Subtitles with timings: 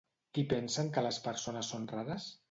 [0.37, 2.27] Qui pensen que les persones són rares?